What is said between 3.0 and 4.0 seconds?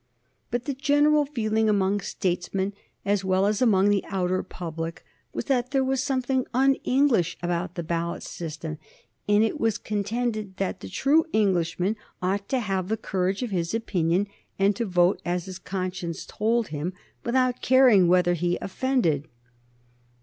as well as among